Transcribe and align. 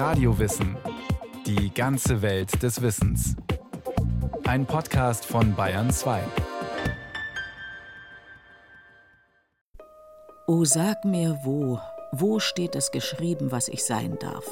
Radiowissen. 0.00 0.78
Die 1.44 1.74
ganze 1.74 2.22
Welt 2.22 2.62
des 2.62 2.80
Wissens. 2.80 3.36
Ein 4.46 4.64
Podcast 4.64 5.26
von 5.26 5.54
Bayern 5.54 5.90
2. 5.90 6.22
O 10.46 10.64
sag 10.64 11.04
mir 11.04 11.38
wo, 11.44 11.78
wo 12.12 12.38
steht 12.38 12.76
es 12.76 12.90
geschrieben, 12.92 13.52
was 13.52 13.68
ich 13.68 13.84
sein 13.84 14.16
darf? 14.18 14.46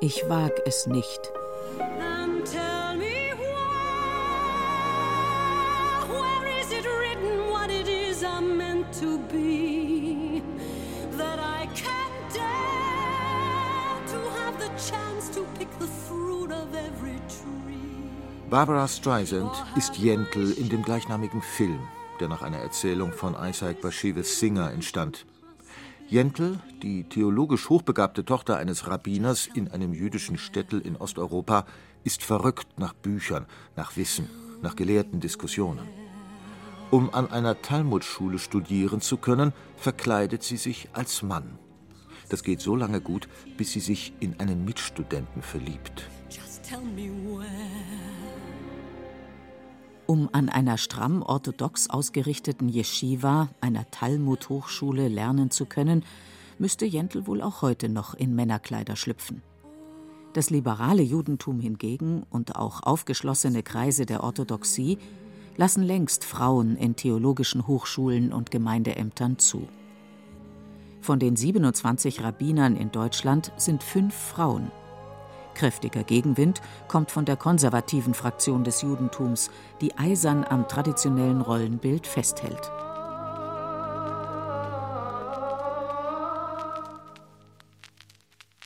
Ich 0.00 0.22
wag 0.28 0.52
es 0.66 0.86
nicht. 0.86 1.32
Barbara 18.52 18.86
Streisand 18.86 19.50
ist 19.76 19.96
Jentl 19.96 20.52
in 20.52 20.68
dem 20.68 20.82
gleichnamigen 20.82 21.40
Film, 21.40 21.78
der 22.20 22.28
nach 22.28 22.42
einer 22.42 22.58
Erzählung 22.58 23.14
von 23.14 23.34
Isaac 23.34 23.80
Bashevis 23.80 24.40
Singer 24.40 24.70
entstand. 24.72 25.24
Jentl, 26.06 26.58
die 26.82 27.04
theologisch 27.04 27.70
hochbegabte 27.70 28.26
Tochter 28.26 28.58
eines 28.58 28.86
Rabbiners 28.86 29.46
in 29.46 29.68
einem 29.68 29.94
jüdischen 29.94 30.36
Städtel 30.36 30.82
in 30.82 30.96
Osteuropa, 30.96 31.64
ist 32.04 32.22
verrückt 32.22 32.78
nach 32.78 32.92
Büchern, 32.92 33.46
nach 33.74 33.96
Wissen, 33.96 34.28
nach 34.60 34.76
gelehrten 34.76 35.20
Diskussionen. 35.20 35.88
Um 36.90 37.08
an 37.14 37.30
einer 37.30 37.62
Talmudschule 37.62 38.38
studieren 38.38 39.00
zu 39.00 39.16
können, 39.16 39.54
verkleidet 39.78 40.42
sie 40.42 40.58
sich 40.58 40.90
als 40.92 41.22
Mann. 41.22 41.58
Das 42.28 42.42
geht 42.42 42.60
so 42.60 42.76
lange 42.76 43.00
gut, 43.00 43.30
bis 43.56 43.72
sie 43.72 43.80
sich 43.80 44.12
in 44.20 44.38
einen 44.40 44.66
Mitstudenten 44.66 45.40
verliebt. 45.40 46.06
Just 46.28 46.62
tell 46.62 46.82
me 46.82 47.08
where. 47.24 48.21
Um 50.06 50.28
an 50.32 50.48
einer 50.48 50.78
stramm 50.78 51.22
orthodox 51.22 51.88
ausgerichteten 51.88 52.68
Yeshiva, 52.68 53.48
einer 53.60 53.90
Talmud-Hochschule, 53.90 55.08
lernen 55.08 55.50
zu 55.50 55.66
können, 55.66 56.04
müsste 56.58 56.84
Jentl 56.84 57.26
wohl 57.26 57.40
auch 57.40 57.62
heute 57.62 57.88
noch 57.88 58.14
in 58.14 58.34
Männerkleider 58.34 58.96
schlüpfen. 58.96 59.42
Das 60.32 60.50
liberale 60.50 61.02
Judentum 61.02 61.60
hingegen 61.60 62.24
und 62.30 62.56
auch 62.56 62.82
aufgeschlossene 62.82 63.62
Kreise 63.62 64.06
der 64.06 64.24
Orthodoxie 64.24 64.98
lassen 65.56 65.82
längst 65.82 66.24
Frauen 66.24 66.76
in 66.76 66.96
theologischen 66.96 67.66
Hochschulen 67.66 68.32
und 68.32 68.50
Gemeindeämtern 68.50 69.38
zu. 69.38 69.68
Von 71.00 71.18
den 71.18 71.36
27 71.36 72.22
Rabbinern 72.22 72.76
in 72.76 72.90
Deutschland 72.90 73.52
sind 73.56 73.82
fünf 73.82 74.14
Frauen. 74.14 74.70
Kräftiger 75.54 76.04
Gegenwind 76.04 76.60
kommt 76.88 77.10
von 77.10 77.24
der 77.24 77.36
konservativen 77.36 78.14
Fraktion 78.14 78.64
des 78.64 78.82
Judentums, 78.82 79.50
die 79.80 79.96
eisern 79.96 80.44
am 80.44 80.68
traditionellen 80.68 81.40
Rollenbild 81.40 82.06
festhält. 82.06 82.70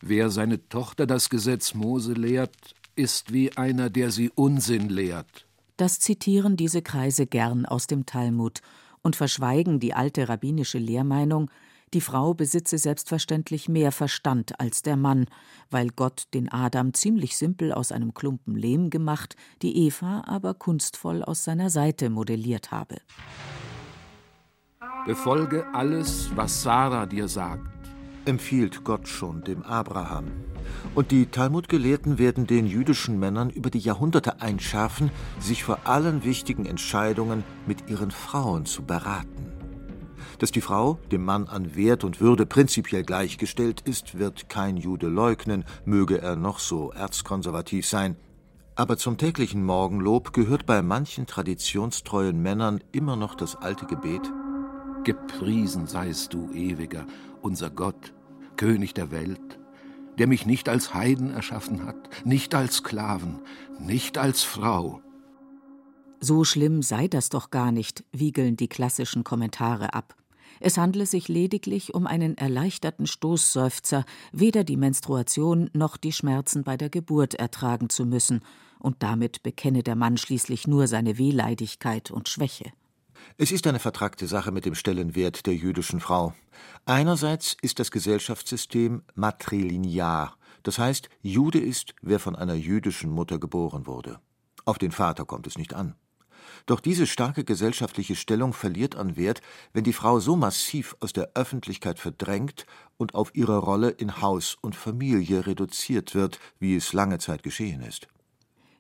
Wer 0.03 0.31
seine 0.31 0.69
Tochter 0.69 1.07
das 1.07 1.31
Gesetz 1.31 1.75
Mose 1.75 2.13
lehrt, 2.13 2.75
ist 2.95 3.33
wie 3.33 3.57
einer, 3.57 3.91
der 3.91 4.11
sie 4.11 4.31
Unsinn 4.35 4.89
lehrt. 4.89 5.47
Das 5.77 5.99
zitieren 6.01 6.57
diese 6.57 6.81
Kreise 6.81 7.27
gern 7.27 7.67
aus 7.67 7.87
dem 7.87 8.07
Talmud 8.07 8.61
und 9.03 9.17
verschweigen 9.17 9.79
die 9.79 9.95
alte 9.95 10.29
rabbinische 10.29 10.79
Lehrmeinung, 10.79 11.51
die 11.95 12.01
Frau 12.01 12.35
besitze 12.35 12.79
selbstverständlich 12.79 13.69
mehr 13.69 13.93
Verstand 13.93 14.59
als 14.59 14.83
der 14.83 14.97
Mann, 14.97 15.27
weil 15.71 15.89
Gott 15.91 16.25
den 16.35 16.51
Adam 16.51 16.95
ziemlich 16.95 17.37
simpel 17.37 17.73
aus 17.73 17.93
einem 17.93 18.13
Klumpen 18.13 18.57
Lehm 18.57 18.91
gemacht, 18.91 19.37
die 19.63 19.87
Eva 19.87 20.25
aber 20.27 20.55
kunstvoll 20.55 21.23
aus 21.23 21.45
seiner 21.45 21.71
Seite 21.71 22.11
modelliert 22.11 22.73
habe. 22.73 22.97
Befolge 25.07 25.65
alles, 25.73 26.31
was 26.35 26.63
Sarah 26.63 27.07
dir 27.07 27.29
sagt. 27.29 27.71
empfiehlt 28.25 28.83
Gott 28.83 29.07
schon 29.07 29.45
dem 29.45 29.63
Abraham. 29.63 30.25
Und 30.97 31.13
die 31.13 31.27
Talmudgelehrten 31.27 32.19
werden 32.19 32.49
den 32.49 32.67
jüdischen 32.67 33.21
Männern 33.21 33.51
über 33.51 33.71
die 33.71 33.79
Jahrhunderte 33.79 34.41
einschärfen, 34.41 35.13
sich 35.39 35.63
vor 35.63 35.79
allen 35.85 36.25
wichtigen 36.25 36.67
Entscheidungen 36.67 37.45
mit 37.69 37.89
ihren 37.89 38.11
Frauen 38.11 38.67
zu 38.67 38.83
beraten. 38.83 39.56
Dass 40.39 40.53
die 40.53 40.61
Frau 40.61 40.99
dem 41.11 41.25
Mann 41.25 41.49
an 41.49 41.75
Wert 41.75 42.05
und 42.05 42.21
Würde 42.21 42.47
prinzipiell 42.47 43.03
gleichgestellt 43.03 43.81
ist, 43.83 44.19
wird 44.19 44.49
kein 44.49 44.77
Jude 44.77 45.09
leugnen, 45.09 45.65
möge 45.85 46.21
er 46.21 46.37
noch 46.37 46.59
so 46.59 46.91
erzkonservativ 46.93 47.87
sein. 47.87 48.17
Aber 48.75 48.99
zum 48.99 49.17
täglichen 49.17 49.65
Morgenlob 49.65 50.33
gehört 50.33 50.67
bei 50.67 50.83
manchen 50.83 51.27
traditionstreuen 51.27 52.41
Männern 52.43 52.81
immer 52.93 53.17
noch 53.17 53.35
das 53.35 53.57
alte 53.57 53.87
Gebet 53.87 54.31
Gepriesen 55.07 55.87
seist 55.87 56.35
du, 56.35 56.51
ewiger, 56.51 57.07
unser 57.41 57.71
Gott, 57.71 58.13
König 58.57 58.93
der 58.93 59.13
Welt, 59.13 59.57
der 60.19 60.27
mich 60.27 60.47
nicht 60.47 60.69
als 60.69 60.95
Heiden 60.95 61.31
erschaffen 61.31 61.87
hat, 61.87 62.27
nicht 62.27 62.57
als 62.57 62.79
Sklaven, 62.79 63.39
nicht 63.79 64.19
als 64.19 64.43
Frau. 64.43 65.01
So 66.19 66.43
schlimm 66.43 66.83
sei 66.83 67.07
das 67.07 67.29
doch 67.29 67.51
gar 67.51 67.71
nicht, 67.71 68.03
wiegeln 68.11 68.57
die 68.57 68.67
klassischen 68.67 69.23
Kommentare 69.23 69.95
ab. 69.95 70.17
Es 70.61 70.79
handle 70.79 71.07
sich 71.07 71.29
lediglich 71.29 71.95
um 71.95 72.07
einen 72.07 72.37
erleichterten 72.37 73.07
Stoßseufzer, 73.07 74.05
weder 74.33 74.65
die 74.65 74.77
Menstruation 74.77 75.71
noch 75.73 75.97
die 75.97 76.13
Schmerzen 76.13 76.65
bei 76.65 76.77
der 76.77 76.91
Geburt 76.91 77.35
ertragen 77.35 77.89
zu 77.89 78.07
müssen, 78.07 78.41
und 78.79 79.03
damit 79.03 79.43
bekenne 79.43 79.83
der 79.83 79.97
Mann 79.97 80.17
schließlich 80.17 80.67
nur 80.67 80.87
seine 80.87 81.19
Wehleidigkeit 81.19 82.11
und 82.11 82.29
Schwäche. 82.29 82.73
Es 83.39 83.51
ist 83.51 83.67
eine 83.67 83.79
vertrackte 83.79 84.27
Sache 84.27 84.53
mit 84.53 84.67
dem 84.67 84.75
Stellenwert 84.75 85.47
der 85.47 85.55
jüdischen 85.55 86.01
Frau. 86.01 86.35
Einerseits 86.85 87.57
ist 87.63 87.79
das 87.79 87.91
Gesellschaftssystem 87.91 89.03
matrilinear, 89.15 90.37
das 90.63 90.79
heißt, 90.79 91.09
Jude 91.23 91.61
ist, 91.61 91.95
wer 92.03 92.19
von 92.19 92.35
einer 92.35 92.55
jüdischen 92.55 93.11
Mutter 93.11 93.39
geboren 93.39 93.87
wurde. 93.87 94.19
Auf 94.65 94.79
den 94.79 94.91
Vater 94.91 95.25
kommt 95.25 95.47
es 95.47 95.57
nicht 95.57 95.75
an. 95.75 95.95
Doch 96.65 96.81
diese 96.81 97.07
starke 97.07 97.45
gesellschaftliche 97.45 98.17
Stellung 98.17 98.53
verliert 98.53 98.97
an 98.97 99.17
Wert, 99.17 99.43
wenn 99.73 99.85
die 99.85 99.93
Frau 99.93 100.19
so 100.21 100.37
massiv 100.37 100.97
aus 101.01 101.13
der 101.13 101.33
Öffentlichkeit 101.35 101.99
verdrängt 101.99 102.65
und 102.97 103.15
auf 103.15 103.35
ihre 103.35 103.59
Rolle 103.59 103.91
in 103.91 104.23
Haus 104.23 104.57
und 104.63 104.75
Familie 104.75 105.47
reduziert 105.47 106.15
wird, 106.15 106.41
wie 106.59 106.77
es 106.77 106.93
lange 106.93 107.19
Zeit 107.19 107.43
geschehen 107.43 107.83
ist. 107.83 108.09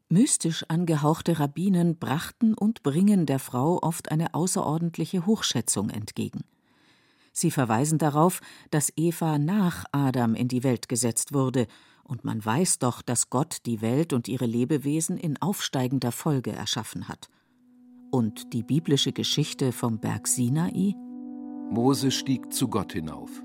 Mystisch 0.09 0.64
angehauchte 0.69 1.41
Rabbinen 1.41 1.98
brachten 1.98 2.54
und 2.54 2.84
bringen 2.84 3.26
der 3.26 3.41
Frau 3.41 3.82
oft 3.82 4.10
eine 4.12 4.34
außerordentliche 4.34 5.26
Hochschätzung 5.26 5.91
entgegen. 5.91 6.44
Sie 7.32 7.50
verweisen 7.50 7.98
darauf, 7.98 8.41
dass 8.70 8.93
Eva 8.97 9.38
nach 9.38 9.84
Adam 9.93 10.34
in 10.34 10.48
die 10.48 10.62
Welt 10.62 10.88
gesetzt 10.88 11.34
wurde, 11.34 11.66
und 12.03 12.25
man 12.25 12.43
weiß 12.43 12.78
doch, 12.78 13.03
dass 13.03 13.31
Gott 13.31 13.58
die 13.66 13.81
Welt 13.81 14.12
und 14.12 14.28
ihre 14.28 14.47
Lebewesen 14.47 15.19
in 15.19 15.43
aufsteigender 15.43 16.12
Folge 16.12 16.53
erschaffen 16.53 17.08
hat. 17.08 17.28
Und 18.11 18.53
die 18.53 18.62
biblische 18.62 19.12
Geschichte 19.12 19.72
vom 19.72 19.99
Berg 19.99 20.28
Sinai? 20.28 20.94
Mose 21.71 22.11
stieg 22.11 22.53
zu 22.53 22.69
Gott 22.69 22.93
hinauf. 22.93 23.43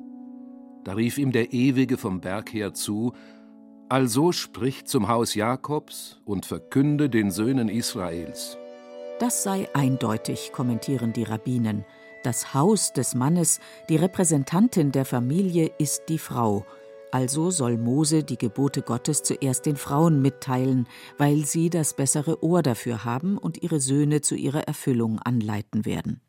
Da 0.83 0.94
rief 0.94 1.17
ihm 1.17 1.31
der 1.31 1.53
Ewige 1.53 1.97
vom 1.97 2.22
Berg 2.22 2.53
her 2.53 2.73
zu, 2.73 3.13
Also 3.89 4.31
sprich 4.31 4.85
zum 4.85 5.07
Haus 5.07 5.35
Jakobs 5.35 6.22
und 6.23 6.45
verkünde 6.45 7.09
den 7.09 7.29
Söhnen 7.31 7.67
Israels. 7.67 8.57
Das 9.19 9.44
sei 9.44 9.67
eindeutig, 9.73 10.51
kommentieren 10.53 11.13
die 11.13 11.23
Rabbinen. 11.23 11.85
Das 12.23 12.53
Haus 12.53 12.93
des 12.93 13.16
Mannes, 13.16 13.59
die 13.89 13.95
Repräsentantin 13.95 14.91
der 14.91 15.05
Familie, 15.05 15.72
ist 15.78 16.03
die 16.07 16.19
Frau. 16.19 16.66
Also 17.11 17.51
soll 17.51 17.77
Mose 17.77 18.23
die 18.23 18.37
Gebote 18.37 18.81
Gottes 18.81 19.22
zuerst 19.22 19.66
den 19.66 19.75
Frauen 19.75 20.22
mitteilen, 20.22 20.87
weil 21.17 21.46
sie 21.46 21.69
das 21.69 21.93
bessere 21.93 22.43
Ohr 22.43 22.63
dafür 22.63 23.03
haben 23.03 23.37
und 23.37 23.61
ihre 23.61 23.81
Söhne 23.81 24.22
zu 24.22 24.35
ihrer 24.35 24.61
Erfüllung 24.61 25.19
anleiten 25.19 25.85
werden. 25.85 26.22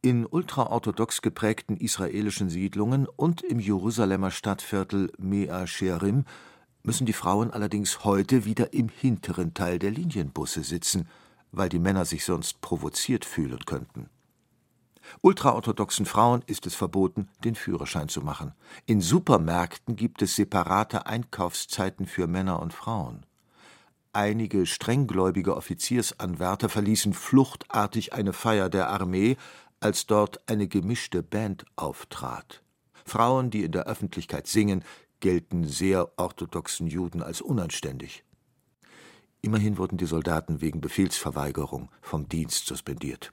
In 0.00 0.26
ultraorthodox 0.26 1.22
geprägten 1.22 1.76
israelischen 1.76 2.50
Siedlungen 2.50 3.06
und 3.06 3.42
im 3.42 3.60
Jerusalemer 3.60 4.30
Stadtviertel 4.30 5.12
Mea 5.18 5.66
Shearim 5.66 6.24
müssen 6.82 7.06
die 7.06 7.12
Frauen 7.12 7.52
allerdings 7.52 8.04
heute 8.04 8.44
wieder 8.44 8.72
im 8.72 8.88
hinteren 8.88 9.54
Teil 9.54 9.78
der 9.78 9.90
Linienbusse 9.90 10.64
sitzen, 10.64 11.08
weil 11.52 11.68
die 11.68 11.78
Männer 11.78 12.04
sich 12.04 12.24
sonst 12.24 12.60
provoziert 12.60 13.24
fühlen 13.24 13.60
könnten. 13.64 14.08
Ultraorthodoxen 15.20 16.06
Frauen 16.06 16.42
ist 16.46 16.66
es 16.66 16.74
verboten, 16.74 17.28
den 17.44 17.54
Führerschein 17.54 18.08
zu 18.08 18.20
machen. 18.20 18.52
In 18.86 19.00
Supermärkten 19.00 19.96
gibt 19.96 20.22
es 20.22 20.36
separate 20.36 21.06
Einkaufszeiten 21.06 22.06
für 22.06 22.26
Männer 22.26 22.60
und 22.60 22.72
Frauen. 22.72 23.26
Einige 24.12 24.66
strenggläubige 24.66 25.56
Offiziersanwärter 25.56 26.68
verließen 26.68 27.14
fluchtartig 27.14 28.12
eine 28.12 28.32
Feier 28.32 28.68
der 28.68 28.90
Armee, 28.90 29.36
als 29.80 30.06
dort 30.06 30.48
eine 30.48 30.68
gemischte 30.68 31.22
Band 31.22 31.64
auftrat. 31.76 32.62
Frauen, 33.04 33.50
die 33.50 33.64
in 33.64 33.72
der 33.72 33.86
Öffentlichkeit 33.86 34.46
singen, 34.46 34.84
gelten 35.20 35.64
sehr 35.64 36.18
orthodoxen 36.18 36.86
Juden 36.86 37.22
als 37.22 37.40
unanständig. 37.40 38.24
Immerhin 39.40 39.76
wurden 39.76 39.96
die 39.96 40.06
Soldaten 40.06 40.60
wegen 40.60 40.80
Befehlsverweigerung 40.80 41.90
vom 42.00 42.28
Dienst 42.28 42.66
suspendiert. 42.66 43.32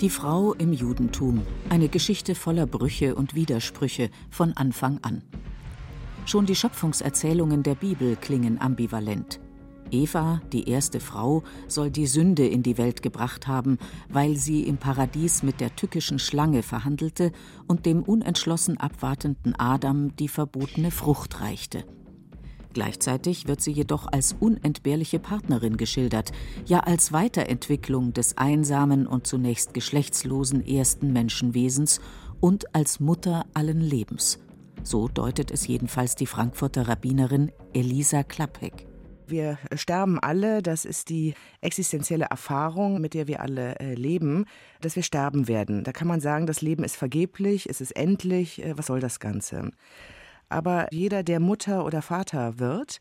Die 0.00 0.08
Frau 0.08 0.54
im 0.54 0.72
Judentum, 0.72 1.42
eine 1.68 1.90
Geschichte 1.90 2.34
voller 2.34 2.64
Brüche 2.64 3.14
und 3.14 3.34
Widersprüche 3.34 4.08
von 4.30 4.54
Anfang 4.54 4.98
an. 5.02 5.20
Schon 6.24 6.46
die 6.46 6.54
Schöpfungserzählungen 6.54 7.62
der 7.62 7.74
Bibel 7.74 8.16
klingen 8.16 8.58
ambivalent. 8.58 9.40
Eva, 9.90 10.40
die 10.54 10.70
erste 10.70 11.00
Frau, 11.00 11.42
soll 11.68 11.90
die 11.90 12.06
Sünde 12.06 12.46
in 12.46 12.62
die 12.62 12.78
Welt 12.78 13.02
gebracht 13.02 13.46
haben, 13.46 13.76
weil 14.08 14.36
sie 14.36 14.62
im 14.62 14.78
Paradies 14.78 15.42
mit 15.42 15.60
der 15.60 15.76
tückischen 15.76 16.18
Schlange 16.18 16.62
verhandelte 16.62 17.30
und 17.66 17.84
dem 17.84 18.02
unentschlossen 18.02 18.78
abwartenden 18.78 19.54
Adam 19.54 20.16
die 20.16 20.28
verbotene 20.28 20.92
Frucht 20.92 21.42
reichte. 21.42 21.84
Gleichzeitig 22.72 23.48
wird 23.48 23.60
sie 23.60 23.72
jedoch 23.72 24.06
als 24.10 24.34
unentbehrliche 24.38 25.18
Partnerin 25.18 25.76
geschildert, 25.76 26.32
ja 26.66 26.80
als 26.80 27.12
Weiterentwicklung 27.12 28.12
des 28.12 28.38
einsamen 28.38 29.06
und 29.06 29.26
zunächst 29.26 29.74
geschlechtslosen 29.74 30.66
ersten 30.66 31.12
Menschenwesens 31.12 32.00
und 32.40 32.74
als 32.74 33.00
Mutter 33.00 33.44
allen 33.54 33.80
Lebens. 33.80 34.38
So 34.82 35.08
deutet 35.08 35.50
es 35.50 35.66
jedenfalls 35.66 36.14
die 36.14 36.26
Frankfurter 36.26 36.88
Rabbinerin 36.88 37.52
Elisa 37.74 38.22
Klappek. 38.22 38.86
Wir 39.26 39.58
sterben 39.74 40.18
alle, 40.18 40.60
das 40.60 40.84
ist 40.84 41.08
die 41.08 41.34
existenzielle 41.60 42.26
Erfahrung, 42.30 43.00
mit 43.00 43.14
der 43.14 43.28
wir 43.28 43.40
alle 43.40 43.78
äh, 43.78 43.94
leben, 43.94 44.46
dass 44.80 44.96
wir 44.96 45.04
sterben 45.04 45.46
werden. 45.46 45.84
Da 45.84 45.92
kann 45.92 46.08
man 46.08 46.20
sagen, 46.20 46.46
das 46.46 46.62
Leben 46.62 46.82
ist 46.82 46.96
vergeblich, 46.96 47.68
es 47.68 47.80
ist 47.80 47.92
endlich, 47.92 48.64
äh, 48.64 48.76
was 48.76 48.86
soll 48.86 48.98
das 48.98 49.20
Ganze? 49.20 49.70
Aber 50.50 50.88
jeder, 50.92 51.22
der 51.22 51.40
Mutter 51.40 51.84
oder 51.84 52.02
Vater 52.02 52.58
wird, 52.58 52.98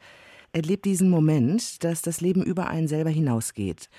erlebt 0.53 0.85
diesen 0.85 1.09
Moment, 1.09 1.83
dass 1.83 2.01
das 2.01 2.21
Leben 2.21 2.43
über 2.43 2.67
einen 2.67 2.87
selber 2.87 3.09
hinausgeht. 3.09 3.89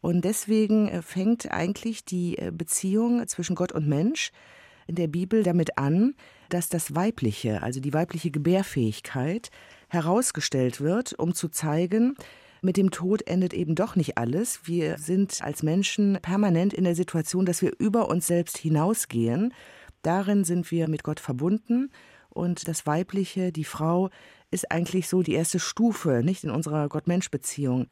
Und 0.00 0.24
deswegen 0.24 0.88
äh, 0.88 1.02
fängt 1.02 1.50
eigentlich 1.50 2.04
die 2.04 2.38
äh, 2.38 2.52
Beziehung 2.52 3.26
zwischen 3.26 3.56
Gott 3.56 3.72
und 3.72 3.88
Mensch 3.88 4.30
in 4.86 4.94
der 4.94 5.08
Bibel 5.08 5.42
damit 5.42 5.78
an, 5.78 6.14
dass 6.48 6.68
das 6.68 6.94
Weibliche, 6.94 7.62
also 7.62 7.80
die 7.80 7.92
weibliche 7.92 8.30
Gebärfähigkeit, 8.30 9.50
herausgestellt 9.88 10.80
wird, 10.80 11.14
um 11.14 11.34
zu 11.34 11.48
zeigen, 11.48 12.14
mit 12.62 12.76
dem 12.76 12.90
Tod 12.90 13.26
endet 13.26 13.52
eben 13.52 13.74
doch 13.74 13.96
nicht 13.96 14.16
alles. 14.18 14.60
Wir 14.64 14.98
sind 14.98 15.42
als 15.42 15.62
Menschen 15.62 16.18
permanent 16.22 16.72
in 16.72 16.84
der 16.84 16.94
Situation, 16.94 17.46
dass 17.46 17.62
wir 17.62 17.72
über 17.78 18.08
uns 18.08 18.26
selbst 18.26 18.58
hinausgehen. 18.58 19.52
Darin 20.02 20.44
sind 20.44 20.70
wir 20.70 20.88
mit 20.88 21.02
Gott 21.02 21.20
verbunden. 21.20 21.90
Und 22.36 22.68
das 22.68 22.86
Weibliche, 22.86 23.50
die 23.50 23.64
Frau, 23.64 24.10
ist 24.50 24.70
eigentlich 24.70 25.08
so 25.08 25.22
die 25.22 25.32
erste 25.32 25.58
Stufe, 25.58 26.20
nicht 26.22 26.44
in 26.44 26.50
unserer 26.50 26.86
Gott-Mensch-Beziehung. 26.86 27.86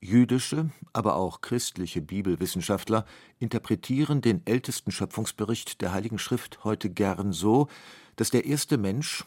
Jüdische, 0.00 0.70
aber 0.92 1.16
auch 1.16 1.40
christliche 1.40 2.00
Bibelwissenschaftler 2.00 3.04
interpretieren 3.40 4.20
den 4.20 4.46
ältesten 4.46 4.92
Schöpfungsbericht 4.92 5.80
der 5.80 5.92
Heiligen 5.92 6.20
Schrift 6.20 6.62
heute 6.62 6.90
gern 6.90 7.32
so, 7.32 7.66
dass 8.14 8.30
der 8.30 8.44
erste 8.44 8.78
Mensch, 8.78 9.24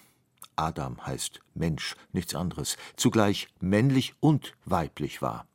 Adam 0.55 1.05
heißt 1.05 1.41
Mensch, 1.53 1.97
nichts 2.13 2.33
anderes, 2.33 2.77
zugleich 2.95 3.49
männlich 3.59 4.13
und 4.21 4.53
weiblich 4.63 5.21
war. 5.21 5.50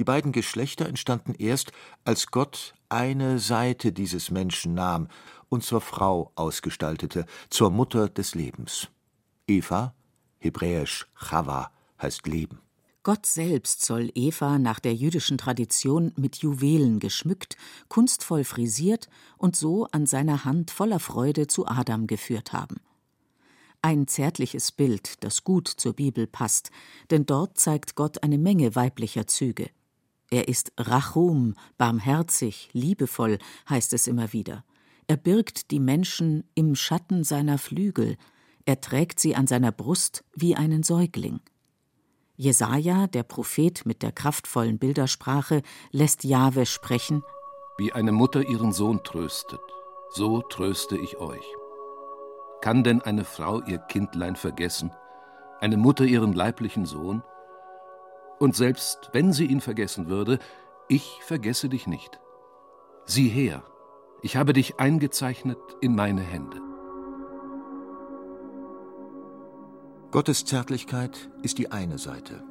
Die 0.00 0.04
beiden 0.04 0.32
Geschlechter 0.32 0.86
entstanden 0.86 1.34
erst, 1.34 1.72
als 2.04 2.28
Gott 2.28 2.72
eine 2.88 3.38
Seite 3.38 3.92
dieses 3.92 4.30
Menschen 4.30 4.72
nahm 4.72 5.08
und 5.50 5.62
zur 5.62 5.82
Frau 5.82 6.32
ausgestaltete, 6.36 7.26
zur 7.50 7.70
Mutter 7.70 8.08
des 8.08 8.34
Lebens. 8.34 8.88
Eva, 9.46 9.92
hebräisch 10.38 11.06
Chava, 11.14 11.70
heißt 12.00 12.26
Leben. 12.26 12.60
Gott 13.02 13.26
selbst 13.26 13.84
soll 13.84 14.10
Eva 14.14 14.58
nach 14.58 14.80
der 14.80 14.94
jüdischen 14.94 15.36
Tradition 15.36 16.14
mit 16.16 16.36
Juwelen 16.36 16.98
geschmückt, 16.98 17.58
kunstvoll 17.88 18.44
frisiert 18.44 19.10
und 19.36 19.54
so 19.54 19.86
an 19.92 20.06
seiner 20.06 20.46
Hand 20.46 20.70
voller 20.70 20.98
Freude 20.98 21.46
zu 21.46 21.66
Adam 21.66 22.06
geführt 22.06 22.54
haben. 22.54 22.80
Ein 23.82 24.08
zärtliches 24.08 24.72
Bild, 24.72 25.22
das 25.22 25.44
gut 25.44 25.68
zur 25.68 25.92
Bibel 25.92 26.26
passt, 26.26 26.70
denn 27.10 27.26
dort 27.26 27.58
zeigt 27.58 27.96
Gott 27.96 28.22
eine 28.22 28.38
Menge 28.38 28.74
weiblicher 28.74 29.26
Züge. 29.26 29.68
Er 30.30 30.46
ist 30.46 30.72
Rachum, 30.78 31.54
barmherzig, 31.76 32.70
liebevoll, 32.72 33.38
heißt 33.68 33.92
es 33.92 34.06
immer 34.06 34.32
wieder. 34.32 34.64
Er 35.08 35.16
birgt 35.16 35.72
die 35.72 35.80
Menschen 35.80 36.44
im 36.54 36.76
Schatten 36.76 37.24
seiner 37.24 37.58
Flügel, 37.58 38.16
er 38.64 38.80
trägt 38.80 39.18
sie 39.18 39.34
an 39.34 39.48
seiner 39.48 39.72
Brust 39.72 40.24
wie 40.34 40.54
einen 40.54 40.84
Säugling. 40.84 41.40
Jesaja, 42.36 43.08
der 43.08 43.24
Prophet 43.24 43.84
mit 43.84 44.02
der 44.02 44.12
kraftvollen 44.12 44.78
Bildersprache, 44.78 45.62
lässt 45.90 46.22
Jahwe 46.22 46.64
sprechen: 46.64 47.22
Wie 47.76 47.92
eine 47.92 48.12
Mutter 48.12 48.48
ihren 48.48 48.72
Sohn 48.72 49.02
tröstet, 49.02 49.60
so 50.10 50.42
tröste 50.42 50.96
ich 50.96 51.18
euch. 51.18 51.44
Kann 52.60 52.84
denn 52.84 53.02
eine 53.02 53.24
Frau 53.24 53.60
ihr 53.62 53.78
Kindlein 53.78 54.36
vergessen, 54.36 54.92
eine 55.60 55.76
Mutter 55.76 56.04
ihren 56.04 56.32
leiblichen 56.32 56.86
Sohn? 56.86 57.22
Und 58.40 58.56
selbst 58.56 59.10
wenn 59.12 59.34
sie 59.34 59.44
ihn 59.44 59.60
vergessen 59.60 60.08
würde, 60.08 60.38
ich 60.88 61.20
vergesse 61.22 61.68
dich 61.68 61.86
nicht. 61.86 62.18
Sieh 63.04 63.28
her, 63.28 63.62
ich 64.22 64.36
habe 64.36 64.54
dich 64.54 64.80
eingezeichnet 64.80 65.58
in 65.82 65.94
meine 65.94 66.22
Hände. 66.22 66.56
Gottes 70.10 70.46
Zärtlichkeit 70.46 71.30
ist 71.42 71.58
die 71.58 71.70
eine 71.70 71.98
Seite. 71.98 72.42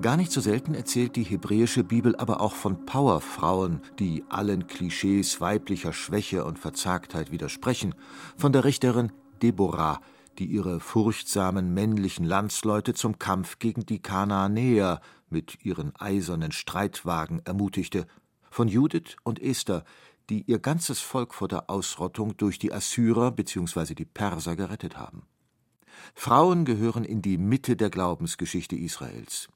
Gar 0.00 0.16
nicht 0.16 0.32
so 0.32 0.40
selten 0.40 0.74
erzählt 0.74 1.14
die 1.16 1.24
hebräische 1.24 1.84
Bibel 1.84 2.16
aber 2.16 2.40
auch 2.40 2.54
von 2.54 2.86
Powerfrauen, 2.86 3.82
die 3.98 4.24
allen 4.30 4.66
Klischees 4.66 5.42
weiblicher 5.42 5.92
Schwäche 5.92 6.44
und 6.44 6.58
Verzagtheit 6.58 7.30
widersprechen, 7.30 7.94
von 8.36 8.52
der 8.52 8.64
Richterin 8.64 9.12
Deborah, 9.42 10.00
die 10.38 10.46
ihre 10.46 10.80
furchtsamen 10.80 11.72
männlichen 11.74 12.24
Landsleute 12.24 12.94
zum 12.94 13.18
Kampf 13.18 13.58
gegen 13.58 13.86
die 13.86 14.00
Kanaanäer 14.00 15.00
mit 15.28 15.64
ihren 15.64 15.94
eisernen 15.96 16.52
Streitwagen 16.52 17.40
ermutigte, 17.44 18.06
von 18.50 18.68
Judith 18.68 19.16
und 19.22 19.40
Esther, 19.40 19.84
die 20.30 20.42
ihr 20.42 20.58
ganzes 20.58 21.00
Volk 21.00 21.34
vor 21.34 21.48
der 21.48 21.70
Ausrottung 21.70 22.36
durch 22.36 22.58
die 22.58 22.72
Assyrer 22.72 23.30
bzw. 23.30 23.94
die 23.94 24.04
Perser 24.04 24.56
gerettet 24.56 24.96
haben. 24.96 25.26
Frauen 26.14 26.64
gehören 26.64 27.04
in 27.04 27.22
die 27.22 27.38
Mitte 27.38 27.76
der 27.76 27.90
Glaubensgeschichte 27.90 28.76
Israels. 28.76 29.48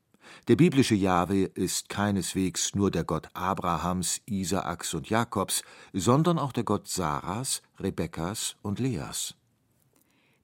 Der 0.49 0.57
biblische 0.57 0.95
Jahwe 0.95 1.45
ist 1.45 1.89
keineswegs 1.89 2.75
nur 2.75 2.91
der 2.91 3.05
Gott 3.05 3.29
Abrahams, 3.35 4.21
Isaaks 4.27 4.95
und 4.95 5.11
Jakobs, 5.11 5.63
sondern 5.93 6.39
auch 6.39 6.53
der 6.53 6.65
Gott 6.65 6.89
Sarahs, 6.89 7.63
Rebekkas 7.81 8.57
und 8.63 8.79
Leas. 8.79 9.35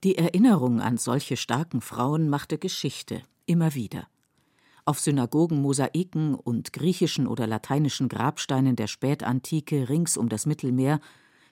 Die 0.04 0.18
Erinnerung 0.18 0.80
an 0.80 0.98
solche 0.98 1.36
starken 1.36 1.80
Frauen 1.80 2.28
machte 2.28 2.58
Geschichte, 2.58 3.22
immer 3.46 3.74
wieder. 3.74 4.06
Auf 4.84 5.00
Synagogenmosaiken 5.00 6.34
und 6.34 6.72
griechischen 6.72 7.26
oder 7.26 7.46
lateinischen 7.46 8.08
Grabsteinen 8.08 8.76
der 8.76 8.86
Spätantike 8.86 9.88
rings 9.88 10.16
um 10.16 10.28
das 10.28 10.46
Mittelmeer 10.46 11.00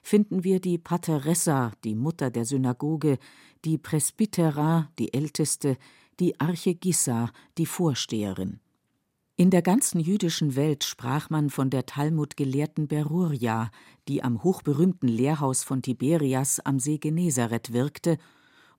finden 0.03 0.43
wir 0.43 0.59
die 0.59 0.77
Pateressa, 0.77 1.73
die 1.83 1.95
Mutter 1.95 2.29
der 2.29 2.45
Synagoge, 2.45 3.17
die 3.65 3.79
Presbytera, 3.79 4.89
die 4.99 5.13
Älteste, 5.13 5.77
die 6.19 6.39
Archegissa, 6.39 7.31
die 7.57 7.65
Vorsteherin. 7.65 8.59
In 9.37 9.49
der 9.49 9.61
ganzen 9.61 9.99
jüdischen 9.99 10.55
Welt 10.55 10.85
sprach 10.85 11.29
man 11.29 11.49
von 11.49 11.69
der 11.69 11.85
Talmud-Gelehrten 11.85 12.87
Berurja, 12.87 13.69
die 14.07 14.23
am 14.23 14.43
hochberühmten 14.43 15.09
Lehrhaus 15.09 15.65
von 15.65 15.81
Tiberias 15.81 16.61
am 16.61 16.79
See 16.79 16.99
Genezareth 16.99 17.73
wirkte 17.73 18.17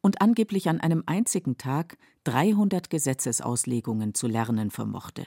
und 0.01 0.23
angeblich 0.23 0.71
an 0.71 0.81
einem 0.81 1.03
einzigen 1.05 1.59
Tag 1.59 1.99
300 2.25 2.89
Gesetzesauslegungen 2.89 4.15
zu 4.15 4.29
lernen 4.29 4.71
vermochte. 4.71 5.27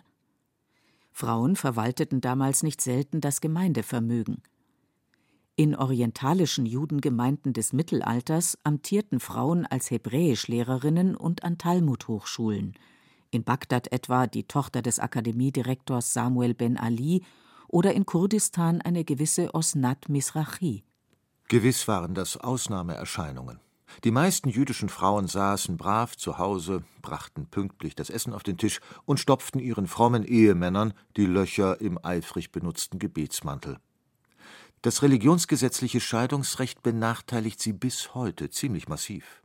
Frauen 1.12 1.56
verwalteten 1.56 2.22
damals 2.22 2.64
nicht 2.64 2.82
selten 2.82 3.22
das 3.22 3.40
Gemeindevermögen. 3.40 4.42
In 5.56 5.76
orientalischen 5.76 6.66
Judengemeinden 6.66 7.54
des 7.54 7.72
Mittelalters 7.72 8.58
amtierten 8.64 9.20
Frauen 9.20 9.68
als 9.68 9.92
Hebräischlehrerinnen 9.92 11.16
und 11.16 11.44
an 11.44 11.60
Talmudhochschulen. 11.60 12.74
In 13.32 13.44
Bagdad 13.44 13.92
etwa 13.92 14.26
die 14.26 14.46
Tochter 14.46 14.82
des 14.82 14.98
Akademiedirektors 14.98 16.14
Samuel 16.14 16.56
Ben 16.56 16.78
Ali 16.78 17.24
oder 17.68 17.94
in 17.94 18.06
Kurdistan 18.08 18.82
eine 18.82 19.04
gewisse 19.04 19.54
Osnat 19.54 20.10
Misrachi. 20.10 20.84
Gewiss 21.48 21.88
waren 21.88 22.16
das 22.16 22.38
Ausnahmeerscheinungen. 22.38 23.60
Die 24.04 24.12
meisten 24.12 24.50
jüdischen 24.50 24.90
Frauen 24.90 25.28
saßen 25.28 25.78
brav 25.78 26.16
zu 26.16 26.38
Hause, 26.38 26.84
brachten 27.02 27.48
pünktlich 27.48 27.96
das 27.96 28.10
Essen 28.10 28.34
auf 28.34 28.44
den 28.44 28.58
Tisch 28.58 28.80
und 29.06 29.20
stopften 29.20 29.60
ihren 29.60 29.88
frommen 29.88 30.24
Ehemännern 30.24 30.94
die 31.18 31.26
Löcher 31.26 31.82
im 31.82 32.04
eifrig 32.04 32.52
benutzten 32.52 33.00
Gebetsmantel. 33.00 33.78
Das 34.82 35.02
religionsgesetzliche 35.02 36.00
Scheidungsrecht 36.00 36.82
benachteiligt 36.82 37.60
sie 37.60 37.74
bis 37.74 38.16
heute 38.16 38.50
ziemlich 38.50 38.88
massiv. 38.88 39.44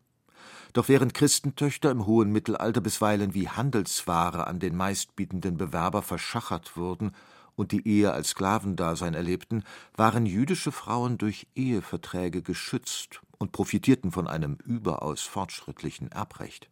Doch 0.75 0.89
während 0.89 1.15
Christentöchter 1.15 1.93
im 1.93 2.05
hohen 2.05 2.33
Mittelalter 2.33 2.81
bisweilen 2.81 3.33
wie 3.33 3.49
Handelsware 3.49 4.49
an 4.49 4.59
den 4.59 4.77
meistbietenden 4.77 5.57
Bewerber 5.57 6.03
verschachert 6.03 6.77
wurden 6.77 7.13
und 7.55 7.71
die 7.71 7.87
Ehe 7.87 8.13
als 8.13 8.31
Sklavendasein 8.31 9.15
erlebten, 9.15 9.63
waren 9.97 10.27
jüdische 10.27 10.73
Frauen 10.73 11.17
durch 11.17 11.47
Eheverträge 11.55 12.43
geschützt 12.43 13.21
und 13.39 13.53
profitierten 13.53 14.11
von 14.11 14.27
einem 14.27 14.59
überaus 14.65 15.23
fortschrittlichen 15.23 16.11
Erbrecht. 16.11 16.69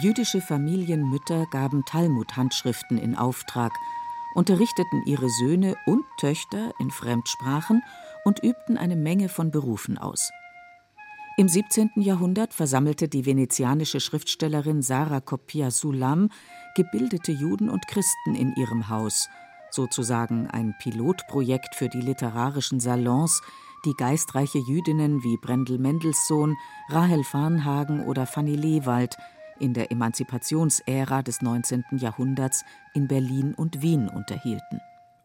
Jüdische 0.00 0.40
Familienmütter 0.40 1.44
gaben 1.50 1.84
Talmud-Handschriften 1.84 2.96
in 2.96 3.14
Auftrag, 3.14 3.72
unterrichteten 4.34 5.02
ihre 5.04 5.28
Söhne 5.28 5.76
und 5.84 6.02
Töchter 6.18 6.72
in 6.78 6.90
Fremdsprachen 6.90 7.82
und 8.24 8.42
übten 8.42 8.76
eine 8.76 8.96
Menge 8.96 9.28
von 9.28 9.50
Berufen 9.50 9.98
aus. 9.98 10.30
Im 11.38 11.48
17. 11.48 11.92
Jahrhundert 11.96 12.52
versammelte 12.52 13.08
die 13.08 13.24
venezianische 13.24 14.00
Schriftstellerin 14.00 14.82
Sarah 14.82 15.20
Coppia 15.20 15.70
Sulam 15.70 16.28
gebildete 16.74 17.32
Juden 17.32 17.70
und 17.70 17.86
Christen 17.88 18.34
in 18.34 18.54
ihrem 18.54 18.90
Haus, 18.90 19.28
sozusagen 19.70 20.46
ein 20.48 20.74
Pilotprojekt 20.78 21.74
für 21.74 21.88
die 21.88 22.02
literarischen 22.02 22.80
Salons, 22.80 23.40
die 23.86 23.94
geistreiche 23.94 24.58
Jüdinnen 24.58 25.24
wie 25.24 25.38
Brendel 25.38 25.78
Mendelssohn, 25.78 26.54
Rahel 26.90 27.24
Farnhagen 27.24 28.04
oder 28.04 28.26
Fanny 28.26 28.54
Lewald 28.54 29.16
in 29.58 29.72
der 29.72 29.90
Emanzipationsära 29.90 31.22
des 31.22 31.40
19. 31.40 31.84
Jahrhunderts 31.92 32.64
in 32.92 33.08
Berlin 33.08 33.54
und 33.54 33.80
Wien 33.80 34.08
unterhielten. 34.08 34.80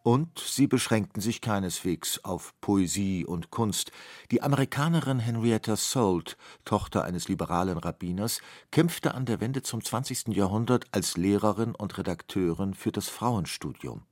Und 0.07 0.39
sie 0.39 0.67
beschränkten 0.67 1.21
sich 1.21 1.41
keineswegs 1.41 2.23
auf 2.23 2.53
Poesie 2.61 3.25
und 3.25 3.51
Kunst. 3.51 3.91
Die 4.31 4.41
Amerikanerin 4.41 5.19
Henrietta 5.19 5.75
Salt, 5.75 6.37
Tochter 6.63 7.03
eines 7.03 7.27
liberalen 7.27 7.77
Rabbiners, 7.77 8.39
kämpfte 8.71 9.13
an 9.15 9.25
der 9.25 9.41
Wende 9.41 9.63
zum 9.63 9.83
20. 9.83 10.29
Jahrhundert 10.29 10.85
als 10.91 11.17
Lehrerin 11.17 11.75
und 11.75 11.97
Redakteurin 11.97 12.73
für 12.73 12.93
das 12.93 13.09
Frauenstudium. 13.09 14.03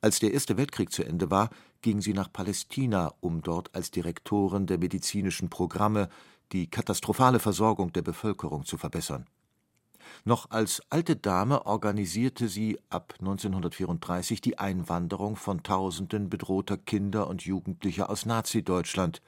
Als 0.00 0.20
der 0.20 0.32
Erste 0.32 0.56
Weltkrieg 0.56 0.92
zu 0.92 1.02
Ende 1.02 1.28
war, 1.28 1.50
ging 1.82 2.00
sie 2.00 2.12
nach 2.12 2.32
Palästina, 2.32 3.12
um 3.18 3.42
dort 3.42 3.74
als 3.74 3.90
Direktorin 3.90 4.66
der 4.66 4.78
medizinischen 4.78 5.50
Programme 5.50 6.08
die 6.52 6.70
katastrophale 6.70 7.40
Versorgung 7.40 7.92
der 7.92 8.02
Bevölkerung 8.02 8.64
zu 8.64 8.78
verbessern. 8.78 9.26
Noch 10.24 10.50
als 10.50 10.82
alte 10.90 11.16
Dame 11.16 11.66
organisierte 11.66 12.48
sie 12.48 12.78
ab 12.88 13.14
1934 13.18 14.40
die 14.40 14.58
Einwanderung 14.58 15.36
von 15.36 15.62
Tausenden 15.62 16.28
bedrohter 16.28 16.76
Kinder 16.76 17.28
und 17.28 17.42
Jugendlicher 17.42 18.10
aus 18.10 18.26
Nazi-Deutschland 18.26 19.22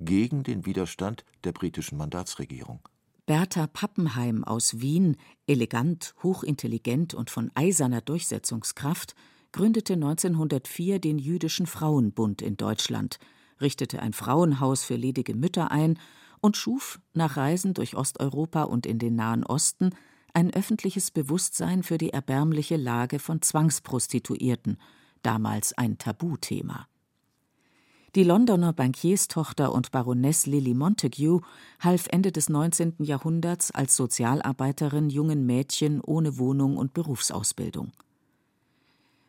gegen 0.00 0.42
den 0.42 0.66
Widerstand 0.66 1.24
der 1.44 1.52
britischen 1.52 1.98
Mandatsregierung. 1.98 2.80
Bertha 3.26 3.66
Pappenheim 3.66 4.44
aus 4.44 4.80
Wien, 4.80 5.16
elegant, 5.46 6.14
hochintelligent 6.22 7.14
und 7.14 7.30
von 7.30 7.50
eiserner 7.54 8.02
Durchsetzungskraft, 8.02 9.14
gründete 9.50 9.94
1904 9.94 10.98
den 10.98 11.18
Jüdischen 11.18 11.66
Frauenbund 11.66 12.42
in 12.42 12.56
Deutschland, 12.56 13.18
richtete 13.60 14.02
ein 14.02 14.12
Frauenhaus 14.12 14.84
für 14.84 14.96
ledige 14.96 15.34
Mütter 15.34 15.70
ein 15.70 15.98
und 16.40 16.58
schuf, 16.58 17.00
nach 17.14 17.38
Reisen 17.38 17.72
durch 17.72 17.96
Osteuropa 17.96 18.64
und 18.64 18.84
in 18.84 18.98
den 18.98 19.14
Nahen 19.14 19.44
Osten, 19.44 19.94
ein 20.34 20.52
öffentliches 20.52 21.10
Bewusstsein 21.10 21.82
für 21.82 21.96
die 21.96 22.10
erbärmliche 22.10 22.76
Lage 22.76 23.18
von 23.18 23.40
Zwangsprostituierten, 23.40 24.78
damals 25.22 25.72
ein 25.78 25.96
Tabuthema. 25.96 26.86
Die 28.14 28.22
Londoner 28.22 28.72
Bankierstochter 28.72 29.72
und 29.72 29.90
Baroness 29.90 30.46
Lily 30.46 30.74
Montague 30.74 31.40
half 31.80 32.06
Ende 32.10 32.30
des 32.30 32.48
19. 32.48 32.96
Jahrhunderts 33.00 33.72
als 33.72 33.96
Sozialarbeiterin 33.96 35.10
jungen 35.10 35.46
Mädchen 35.46 36.00
ohne 36.00 36.38
Wohnung 36.38 36.76
und 36.76 36.94
Berufsausbildung. 36.94 37.92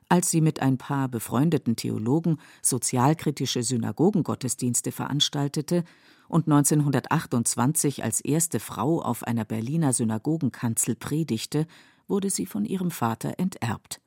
Als 0.08 0.30
sie 0.30 0.42
mit 0.42 0.62
ein 0.62 0.78
paar 0.78 1.08
befreundeten 1.10 1.76
Theologen 1.76 2.38
sozialkritische 2.62 3.64
Synagogengottesdienste 3.64 4.92
veranstaltete, 4.92 5.84
und 6.28 6.48
1928 6.48 8.04
als 8.04 8.22
erste 8.22 8.60
Frau 8.60 9.02
auf 9.02 9.24
einer 9.24 9.46
Berliner 9.46 9.94
Synagogenkanzel 9.94 10.96
predigte, 10.96 11.68
wurde 12.08 12.30
sie 12.30 12.46
von 12.46 12.66
ihrem 12.66 12.92
Vater 12.92 13.40
enterbt. 13.40 14.02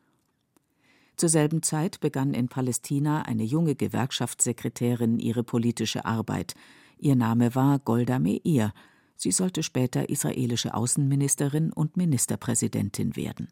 Zur 1.16 1.28
selben 1.28 1.62
Zeit 1.64 1.98
begann 1.98 2.32
in 2.32 2.48
Palästina 2.48 3.22
eine 3.22 3.42
junge 3.42 3.74
Gewerkschaftssekretärin 3.74 5.18
ihre 5.18 5.42
politische 5.42 6.04
Arbeit. 6.04 6.54
Ihr 6.96 7.16
Name 7.16 7.56
war 7.56 7.80
Golda 7.80 8.20
Meir. 8.20 8.72
Sie 9.16 9.32
sollte 9.32 9.64
später 9.64 10.10
israelische 10.10 10.74
Außenministerin 10.74 11.72
und 11.72 11.96
Ministerpräsidentin 11.96 13.16
werden. 13.16 13.48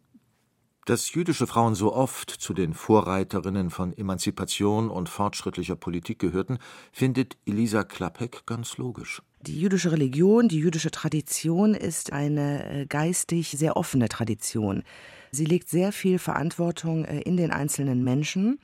Dass 0.87 1.13
jüdische 1.13 1.49
Frauen 1.49 1.75
so 1.75 1.93
oft 1.93 2.31
zu 2.31 2.55
den 2.55 2.73
Vorreiterinnen 2.73 3.71
von 3.71 3.93
Emanzipation 3.99 4.89
und 4.89 5.09
fortschrittlicher 5.09 5.75
Politik 5.75 6.21
gehörten, 6.21 6.59
findet 6.93 7.37
Elisa 7.45 7.83
Klappek 7.83 8.47
ganz 8.47 8.77
logisch. 8.77 9.21
Die 9.41 9.61
jüdische 9.61 9.91
Religion, 9.91 10.47
die 10.47 10.61
jüdische 10.61 10.93
Tradition 10.93 11.75
ist 11.75 12.13
eine 12.13 12.83
äh, 12.83 12.87
geistig 12.87 13.51
sehr 13.59 13.77
offene 13.77 14.09
Tradition. 14.09 14.85
Sie 15.33 15.45
legt 15.45 15.69
sehr 15.69 15.91
viel 15.91 16.21
Verantwortung 16.21 17.05
äh, 17.05 17.19
in 17.23 17.37
den 17.37 17.51
einzelnen 17.51 18.05
Menschen. 18.05 18.61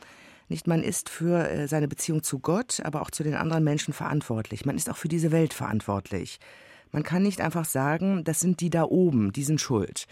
Nicht 0.49 0.69
man 0.69 0.85
ist 0.85 1.09
für 1.09 1.51
äh, 1.51 1.67
seine 1.67 1.89
Beziehung 1.89 2.23
zu 2.23 2.39
Gott, 2.39 2.79
aber 2.85 3.03
auch 3.03 3.11
zu 3.11 3.25
den 3.25 3.35
anderen 3.35 3.65
Menschen 3.65 3.93
verantwortlich. 3.93 4.65
Man 4.65 4.77
ist 4.77 4.89
auch 4.89 4.97
für 4.97 5.09
diese 5.09 5.33
Welt 5.33 5.53
verantwortlich. 5.53 6.39
Man 6.93 7.03
kann 7.03 7.25
nicht 7.25 7.41
einfach 7.41 7.65
sagen, 7.65 8.23
das 8.23 8.39
sind 8.39 8.61
die 8.61 8.71
da 8.71 8.85
oben, 8.85 9.33
die 9.33 9.43
sind 9.43 9.61
schuld 9.61 10.07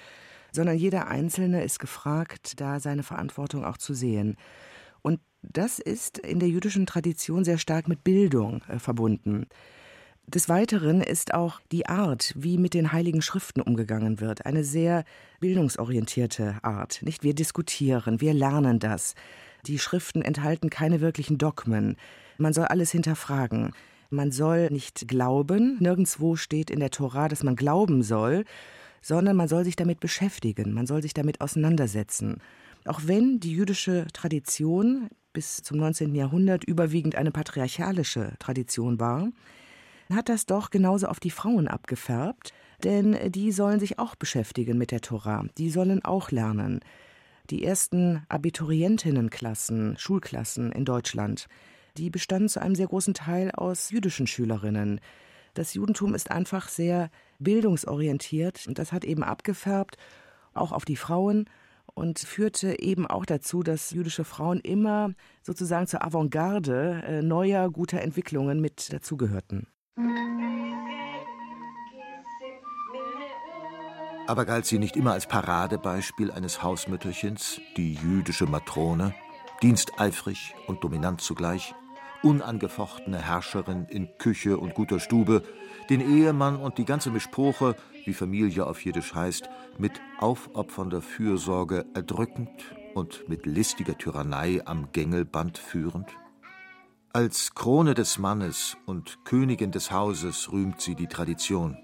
sondern 0.52 0.76
jeder 0.76 1.08
Einzelne 1.08 1.62
ist 1.62 1.78
gefragt, 1.78 2.60
da 2.60 2.80
seine 2.80 3.02
Verantwortung 3.02 3.64
auch 3.64 3.76
zu 3.76 3.94
sehen. 3.94 4.36
Und 5.02 5.20
das 5.42 5.78
ist 5.78 6.18
in 6.18 6.40
der 6.40 6.48
jüdischen 6.48 6.86
Tradition 6.86 7.44
sehr 7.44 7.58
stark 7.58 7.88
mit 7.88 8.04
Bildung 8.04 8.62
äh, 8.68 8.78
verbunden. 8.78 9.46
Des 10.26 10.48
Weiteren 10.48 11.00
ist 11.00 11.34
auch 11.34 11.60
die 11.72 11.86
Art, 11.86 12.34
wie 12.36 12.56
mit 12.56 12.74
den 12.74 12.92
heiligen 12.92 13.20
Schriften 13.20 13.60
umgegangen 13.60 14.20
wird, 14.20 14.46
eine 14.46 14.62
sehr 14.62 15.04
bildungsorientierte 15.40 16.58
Art. 16.62 17.02
Nicht 17.02 17.24
wir 17.24 17.34
diskutieren, 17.34 18.20
wir 18.20 18.32
lernen 18.32 18.78
das. 18.78 19.14
Die 19.66 19.80
Schriften 19.80 20.22
enthalten 20.22 20.70
keine 20.70 21.00
wirklichen 21.00 21.36
Dogmen. 21.36 21.96
Man 22.38 22.52
soll 22.52 22.66
alles 22.66 22.92
hinterfragen. 22.92 23.72
Man 24.08 24.30
soll 24.30 24.70
nicht 24.70 25.08
glauben. 25.08 25.78
Nirgendwo 25.80 26.36
steht 26.36 26.70
in 26.70 26.80
der 26.80 26.90
Tora, 26.90 27.28
dass 27.28 27.42
man 27.42 27.56
glauben 27.56 28.02
soll, 28.02 28.44
sondern 29.00 29.36
man 29.36 29.48
soll 29.48 29.64
sich 29.64 29.76
damit 29.76 30.00
beschäftigen, 30.00 30.72
man 30.72 30.86
soll 30.86 31.02
sich 31.02 31.14
damit 31.14 31.40
auseinandersetzen. 31.40 32.38
Auch 32.84 33.00
wenn 33.04 33.40
die 33.40 33.52
jüdische 33.52 34.06
Tradition 34.12 35.08
bis 35.32 35.62
zum 35.62 35.78
19. 35.78 36.14
Jahrhundert 36.14 36.64
überwiegend 36.64 37.14
eine 37.14 37.30
patriarchalische 37.30 38.32
Tradition 38.38 38.98
war, 38.98 39.28
hat 40.12 40.28
das 40.28 40.46
doch 40.46 40.70
genauso 40.70 41.06
auf 41.06 41.20
die 41.20 41.30
Frauen 41.30 41.68
abgefärbt, 41.68 42.52
denn 42.82 43.16
die 43.30 43.52
sollen 43.52 43.80
sich 43.80 43.98
auch 43.98 44.16
beschäftigen 44.16 44.76
mit 44.76 44.90
der 44.90 45.00
Tora, 45.00 45.44
die 45.58 45.70
sollen 45.70 46.04
auch 46.04 46.30
lernen. 46.30 46.80
Die 47.50 47.64
ersten 47.64 48.24
Abiturientinnenklassen, 48.28 49.96
Schulklassen 49.98 50.72
in 50.72 50.84
Deutschland, 50.84 51.46
die 51.96 52.10
bestanden 52.10 52.48
zu 52.48 52.60
einem 52.60 52.74
sehr 52.74 52.86
großen 52.86 53.14
Teil 53.14 53.50
aus 53.50 53.90
jüdischen 53.90 54.26
Schülerinnen. 54.26 55.00
Das 55.54 55.74
Judentum 55.74 56.14
ist 56.14 56.30
einfach 56.30 56.68
sehr 56.68 57.10
bildungsorientiert. 57.40 58.66
Und 58.66 58.78
das 58.78 58.92
hat 58.92 59.04
eben 59.04 59.22
abgefärbt, 59.22 59.96
auch 60.54 60.72
auf 60.72 60.84
die 60.84 60.96
Frauen. 60.96 61.46
Und 61.92 62.20
führte 62.20 62.80
eben 62.80 63.06
auch 63.06 63.26
dazu, 63.26 63.62
dass 63.62 63.90
jüdische 63.90 64.24
Frauen 64.24 64.60
immer 64.60 65.12
sozusagen 65.42 65.88
zur 65.88 66.04
Avantgarde 66.04 67.02
äh, 67.04 67.22
neuer, 67.22 67.68
guter 67.68 68.00
Entwicklungen 68.00 68.60
mit 68.60 68.92
dazugehörten. 68.92 69.66
Aber 74.30 74.44
galt 74.44 74.64
sie 74.64 74.78
nicht 74.78 74.96
immer 74.96 75.12
als 75.12 75.26
Paradebeispiel 75.26 76.30
eines 76.30 76.62
Hausmütterchens, 76.62 77.60
die 77.76 77.94
jüdische 77.94 78.46
Matrone, 78.46 79.12
diensteifrig 79.60 80.54
und 80.68 80.84
dominant 80.84 81.20
zugleich, 81.20 81.74
unangefochtene 82.22 83.18
Herrscherin 83.18 83.86
in 83.86 84.08
Küche 84.18 84.58
und 84.58 84.74
guter 84.74 85.00
Stube, 85.00 85.42
den 85.88 86.00
Ehemann 86.00 86.56
und 86.56 86.78
die 86.78 86.84
ganze 86.84 87.10
Mischpoche, 87.10 87.76
wie 88.04 88.14
Familie 88.14 88.66
auf 88.66 88.84
Jiddisch 88.84 89.14
heißt, 89.14 89.48
mit 89.78 90.00
aufopfernder 90.18 91.02
Fürsorge 91.02 91.86
erdrückend 91.94 92.50
und 92.94 93.28
mit 93.28 93.46
listiger 93.46 93.96
Tyrannei 93.96 94.62
am 94.64 94.92
Gängelband 94.92 95.58
führend? 95.58 96.08
Als 97.12 97.54
Krone 97.54 97.94
des 97.94 98.18
Mannes 98.18 98.76
und 98.86 99.24
Königin 99.24 99.72
des 99.72 99.90
Hauses 99.90 100.52
rühmt 100.52 100.80
sie 100.80 100.94
die 100.94 101.08
Tradition. 101.08 101.76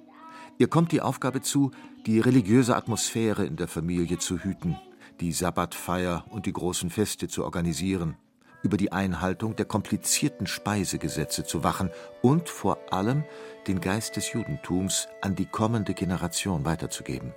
Ihr 0.59 0.69
kommt 0.69 0.93
die 0.93 1.01
Aufgabe 1.01 1.43
zu, 1.43 1.73
die 2.07 2.21
religiöse 2.21 2.77
Atmosphäre 2.77 3.45
in 3.45 3.57
der 3.57 3.69
Familie 3.69 4.19
zu 4.19 4.39
hüten, 4.39 4.79
die 5.21 5.33
Sabbatfeier 5.33 6.25
und 6.31 6.47
die 6.47 6.53
großen 6.53 6.91
Feste 6.91 7.27
zu 7.27 7.45
organisieren, 7.45 8.17
über 8.63 8.77
die 8.77 8.93
Einhaltung 8.93 9.57
der 9.57 9.67
komplizierten 9.67 10.47
Speisegesetze 10.47 11.45
zu 11.45 11.65
wachen 11.65 11.91
und 12.23 12.49
vor 12.49 12.79
allem 12.93 13.25
den 13.67 13.81
Geist 13.81 14.17
des 14.17 14.33
Judentums 14.33 15.09
an 15.23 15.35
die 15.35 15.47
kommende 15.47 15.95
Generation 15.95 16.65
weiterzugeben. 16.65 17.35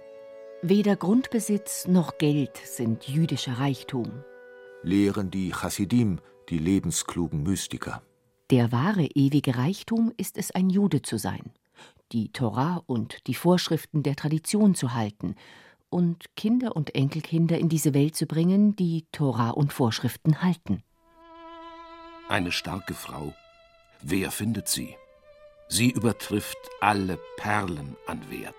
Weder 0.62 0.96
Grundbesitz 0.96 1.88
noch 1.88 2.18
Geld 2.18 2.58
sind 2.58 3.08
jüdischer 3.08 3.60
Reichtum, 3.60 4.24
lehren 4.84 5.32
die 5.32 5.52
Chassidim, 5.52 6.20
die 6.50 6.58
lebensklugen 6.58 7.44
Mystiker. 7.44 8.02
Der 8.50 8.72
wahre 8.72 9.06
ewige 9.06 9.56
Reichtum 9.56 10.12
ist 10.18 10.38
es, 10.38 10.52
ein 10.52 10.70
Jude 10.70 11.02
zu 11.02 11.18
sein, 11.18 11.52
die 12.12 12.32
Torah 12.32 12.84
und 12.88 13.28
die 13.28 13.36
Vorschriften 13.36 14.04
der 14.04 14.16
Tradition 14.16 14.76
zu 14.76 14.94
halten 14.94 15.36
und 15.90 16.26
Kinder 16.36 16.76
und 16.76 16.96
Enkelkinder 16.96 17.58
in 17.58 17.70
diese 17.70 17.94
Welt 17.94 18.16
zu 18.16 18.26
bringen, 18.26 18.76
die 18.76 19.06
Torah 19.12 19.52
und 19.52 19.72
Vorschriften 19.74 20.42
halten. 20.42 20.84
Eine 22.30 22.52
starke 22.52 22.94
Frau. 22.94 23.34
Wer 24.04 24.30
findet 24.30 24.68
sie? 24.68 24.96
Sie 25.68 25.90
übertrifft 25.90 26.60
alle 26.80 27.18
Perlen 27.38 27.98
an 28.06 28.30
Wert. 28.30 28.54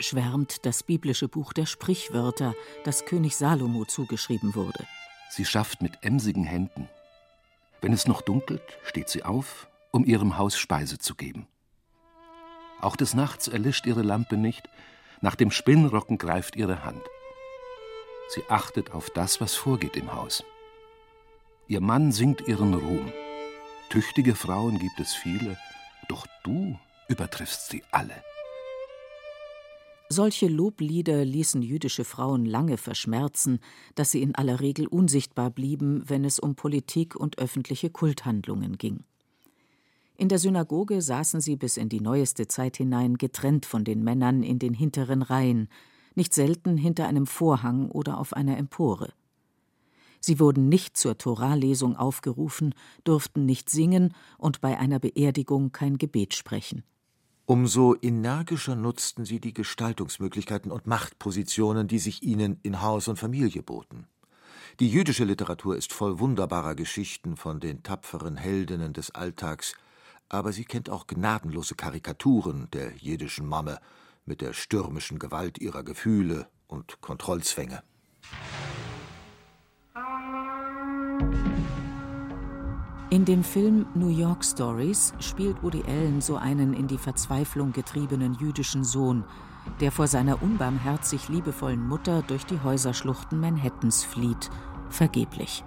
Schwärmt 0.00 0.64
das 0.64 0.84
biblische 0.84 1.28
Buch 1.28 1.52
der 1.52 1.66
Sprichwörter, 1.66 2.54
das 2.84 3.04
König 3.04 3.36
Salomo 3.36 3.84
zugeschrieben 3.84 4.54
wurde. 4.54 4.86
Sie 5.28 5.44
schafft 5.44 5.82
mit 5.82 5.98
emsigen 6.00 6.44
Händen. 6.44 6.88
Wenn 7.82 7.92
es 7.92 8.06
noch 8.06 8.22
dunkelt, 8.22 8.62
steht 8.84 9.10
sie 9.10 9.22
auf, 9.22 9.68
um 9.90 10.06
ihrem 10.06 10.38
Haus 10.38 10.56
Speise 10.58 10.98
zu 10.98 11.14
geben. 11.14 11.46
Auch 12.80 12.96
des 12.96 13.12
Nachts 13.12 13.48
erlischt 13.48 13.84
ihre 13.84 14.02
Lampe 14.02 14.38
nicht, 14.38 14.66
nach 15.20 15.34
dem 15.34 15.50
Spinnrocken 15.50 16.16
greift 16.16 16.56
ihre 16.56 16.84
Hand. 16.84 17.02
Sie 18.28 18.44
achtet 18.48 18.92
auf 18.92 19.10
das, 19.10 19.42
was 19.42 19.54
vorgeht 19.54 19.96
im 19.96 20.14
Haus. 20.14 20.42
Ihr 21.70 21.82
Mann 21.82 22.12
singt 22.12 22.48
ihren 22.48 22.72
Ruhm. 22.72 23.12
Tüchtige 23.90 24.34
Frauen 24.34 24.78
gibt 24.78 24.98
es 25.00 25.12
viele, 25.12 25.58
doch 26.08 26.26
du 26.42 26.78
übertriffst 27.08 27.68
sie 27.68 27.82
alle. 27.90 28.14
Solche 30.08 30.48
Loblieder 30.48 31.26
ließen 31.26 31.60
jüdische 31.60 32.04
Frauen 32.04 32.46
lange 32.46 32.78
verschmerzen, 32.78 33.60
dass 33.94 34.10
sie 34.10 34.22
in 34.22 34.34
aller 34.34 34.60
Regel 34.60 34.86
unsichtbar 34.86 35.50
blieben, 35.50 36.02
wenn 36.06 36.24
es 36.24 36.38
um 36.38 36.54
Politik 36.54 37.14
und 37.14 37.38
öffentliche 37.38 37.90
Kulthandlungen 37.90 38.78
ging. 38.78 39.04
In 40.16 40.30
der 40.30 40.38
Synagoge 40.38 41.02
saßen 41.02 41.42
sie 41.42 41.56
bis 41.56 41.76
in 41.76 41.90
die 41.90 42.00
neueste 42.00 42.48
Zeit 42.48 42.78
hinein 42.78 43.18
getrennt 43.18 43.66
von 43.66 43.84
den 43.84 44.02
Männern 44.02 44.42
in 44.42 44.58
den 44.58 44.72
hinteren 44.72 45.20
Reihen, 45.20 45.68
nicht 46.14 46.32
selten 46.32 46.78
hinter 46.78 47.06
einem 47.06 47.26
Vorhang 47.26 47.90
oder 47.90 48.16
auf 48.16 48.32
einer 48.32 48.56
Empore. 48.56 49.12
Sie 50.20 50.40
wurden 50.40 50.68
nicht 50.68 50.96
zur 50.96 51.18
Toralesung 51.18 51.96
aufgerufen, 51.96 52.74
durften 53.04 53.46
nicht 53.46 53.70
singen 53.70 54.14
und 54.36 54.60
bei 54.60 54.78
einer 54.78 54.98
Beerdigung 54.98 55.72
kein 55.72 55.98
Gebet 55.98 56.34
sprechen. 56.34 56.82
Umso 57.46 57.96
energischer 58.02 58.76
nutzten 58.76 59.24
sie 59.24 59.40
die 59.40 59.54
Gestaltungsmöglichkeiten 59.54 60.70
und 60.70 60.86
Machtpositionen, 60.86 61.88
die 61.88 61.98
sich 61.98 62.22
ihnen 62.22 62.60
in 62.62 62.82
Haus 62.82 63.08
und 63.08 63.18
Familie 63.18 63.62
boten. 63.62 64.06
Die 64.80 64.90
jüdische 64.90 65.24
Literatur 65.24 65.74
ist 65.74 65.92
voll 65.92 66.20
wunderbarer 66.20 66.74
Geschichten 66.74 67.36
von 67.36 67.58
den 67.58 67.82
tapferen 67.82 68.36
Heldinnen 68.36 68.92
des 68.92 69.10
Alltags, 69.12 69.74
aber 70.28 70.52
sie 70.52 70.64
kennt 70.64 70.90
auch 70.90 71.06
gnadenlose 71.06 71.74
Karikaturen 71.74 72.68
der 72.72 72.94
jiddischen 72.96 73.46
Mamme 73.46 73.80
mit 74.26 74.40
der 74.40 74.52
stürmischen 74.52 75.18
Gewalt 75.18 75.58
ihrer 75.58 75.82
Gefühle 75.82 76.48
und 76.66 77.00
Kontrollzwänge. 77.00 77.82
In 83.10 83.24
dem 83.24 83.42
Film 83.42 83.86
New 83.94 84.10
York 84.10 84.44
Stories 84.44 85.14
spielt 85.18 85.62
Woody 85.62 85.82
Allen 85.88 86.20
so 86.20 86.36
einen 86.36 86.74
in 86.74 86.88
die 86.88 86.98
Verzweiflung 86.98 87.72
getriebenen 87.72 88.34
jüdischen 88.34 88.84
Sohn, 88.84 89.24
der 89.80 89.92
vor 89.92 90.06
seiner 90.06 90.42
unbarmherzig 90.42 91.30
liebevollen 91.30 91.88
Mutter 91.88 92.22
durch 92.22 92.44
die 92.44 92.60
Häuserschluchten 92.62 93.40
Manhattans 93.40 94.04
flieht, 94.04 94.50
vergeblich. 94.90 95.64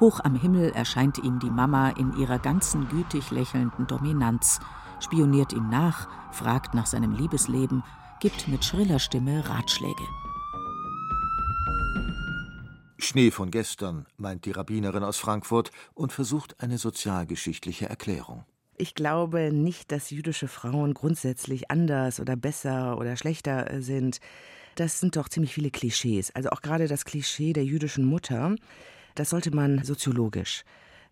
Hoch 0.00 0.20
am 0.24 0.34
Himmel 0.34 0.70
erscheint 0.70 1.18
ihm 1.18 1.40
die 1.40 1.50
Mama 1.50 1.90
in 1.90 2.16
ihrer 2.16 2.38
ganzen 2.38 2.88
gütig 2.88 3.30
lächelnden 3.30 3.86
Dominanz, 3.86 4.60
spioniert 4.98 5.52
ihm 5.52 5.68
nach, 5.68 6.08
fragt 6.32 6.72
nach 6.72 6.86
seinem 6.86 7.12
Liebesleben, 7.12 7.82
gibt 8.18 8.48
mit 8.48 8.64
schriller 8.64 8.98
Stimme 8.98 9.46
Ratschläge. 9.46 10.04
Schnee 13.04 13.30
von 13.30 13.50
gestern, 13.50 14.06
meint 14.16 14.44
die 14.44 14.52
Rabbinerin 14.52 15.04
aus 15.04 15.18
Frankfurt 15.18 15.70
und 15.94 16.12
versucht 16.12 16.60
eine 16.60 16.78
sozialgeschichtliche 16.78 17.88
Erklärung. 17.88 18.44
Ich 18.76 18.94
glaube 18.94 19.52
nicht, 19.52 19.92
dass 19.92 20.10
jüdische 20.10 20.48
Frauen 20.48 20.94
grundsätzlich 20.94 21.70
anders 21.70 22.18
oder 22.18 22.34
besser 22.36 22.96
oder 22.98 23.16
schlechter 23.16 23.70
äh, 23.70 23.82
sind. 23.82 24.20
Das 24.76 25.00
sind 25.00 25.16
doch 25.16 25.28
ziemlich 25.28 25.52
viele 25.52 25.70
Klischees. 25.70 26.34
Also 26.34 26.48
auch 26.50 26.62
gerade 26.62 26.88
das 26.88 27.04
Klischee 27.04 27.52
der 27.52 27.64
jüdischen 27.64 28.04
Mutter, 28.04 28.56
das 29.14 29.30
sollte 29.30 29.54
man 29.54 29.84
soziologisch 29.84 30.64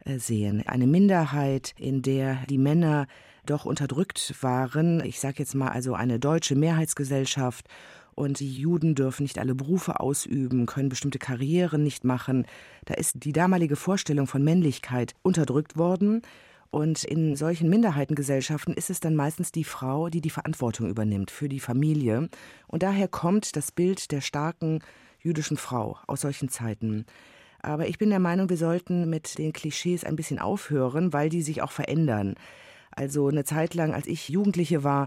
äh, 0.04 0.18
sehen. 0.18 0.66
Eine 0.66 0.86
Minderheit, 0.86 1.74
in 1.76 2.00
der 2.00 2.46
die 2.48 2.56
Männer 2.56 3.06
doch 3.44 3.64
unterdrückt 3.64 4.34
waren. 4.40 5.04
Ich 5.04 5.20
sage 5.20 5.36
jetzt 5.38 5.54
mal 5.54 5.68
also 5.68 5.94
eine 5.94 6.18
deutsche 6.18 6.54
Mehrheitsgesellschaft 6.54 7.66
und 8.18 8.40
die 8.40 8.52
Juden 8.52 8.96
dürfen 8.96 9.22
nicht 9.22 9.38
alle 9.38 9.54
Berufe 9.54 10.00
ausüben, 10.00 10.66
können 10.66 10.88
bestimmte 10.88 11.20
Karrieren 11.20 11.84
nicht 11.84 12.02
machen. 12.02 12.46
Da 12.84 12.94
ist 12.94 13.22
die 13.22 13.30
damalige 13.30 13.76
Vorstellung 13.76 14.26
von 14.26 14.42
Männlichkeit 14.42 15.14
unterdrückt 15.22 15.76
worden. 15.76 16.22
Und 16.70 17.04
in 17.04 17.36
solchen 17.36 17.70
Minderheitengesellschaften 17.70 18.74
ist 18.74 18.90
es 18.90 18.98
dann 18.98 19.14
meistens 19.14 19.52
die 19.52 19.62
Frau, 19.62 20.08
die 20.08 20.20
die 20.20 20.30
Verantwortung 20.30 20.90
übernimmt 20.90 21.30
für 21.30 21.48
die 21.48 21.60
Familie. 21.60 22.28
Und 22.66 22.82
daher 22.82 23.06
kommt 23.06 23.54
das 23.54 23.70
Bild 23.70 24.10
der 24.10 24.20
starken 24.20 24.80
jüdischen 25.20 25.56
Frau 25.56 25.96
aus 26.08 26.22
solchen 26.22 26.48
Zeiten. 26.48 27.06
Aber 27.62 27.86
ich 27.86 27.98
bin 27.98 28.10
der 28.10 28.18
Meinung, 28.18 28.50
wir 28.50 28.56
sollten 28.56 29.08
mit 29.08 29.38
den 29.38 29.52
Klischees 29.52 30.02
ein 30.02 30.16
bisschen 30.16 30.40
aufhören, 30.40 31.12
weil 31.12 31.28
die 31.28 31.42
sich 31.42 31.62
auch 31.62 31.70
verändern. 31.70 32.34
Also 32.90 33.28
eine 33.28 33.44
Zeit 33.44 33.74
lang, 33.74 33.94
als 33.94 34.08
ich 34.08 34.28
Jugendliche 34.28 34.82
war, 34.82 35.06